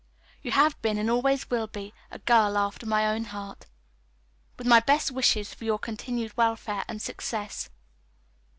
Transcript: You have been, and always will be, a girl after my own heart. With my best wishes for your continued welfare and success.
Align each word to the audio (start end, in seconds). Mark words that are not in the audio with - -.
You 0.41 0.49
have 0.53 0.81
been, 0.81 0.97
and 0.97 1.11
always 1.11 1.47
will 1.51 1.67
be, 1.67 1.93
a 2.09 2.17
girl 2.17 2.57
after 2.57 2.87
my 2.87 3.05
own 3.07 3.25
heart. 3.25 3.67
With 4.57 4.65
my 4.65 4.79
best 4.79 5.11
wishes 5.11 5.53
for 5.53 5.63
your 5.63 5.77
continued 5.77 6.35
welfare 6.35 6.83
and 6.87 6.99
success. 6.99 7.69